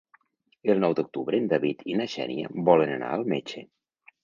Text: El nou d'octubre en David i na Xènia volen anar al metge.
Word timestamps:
El 0.73 0.79
nou 0.83 0.95
d'octubre 0.99 1.41
en 1.41 1.45
David 1.51 1.85
i 1.93 1.99
na 2.01 2.09
Xènia 2.15 2.51
volen 2.73 2.97
anar 2.97 3.13
al 3.21 3.29
metge. 3.37 3.67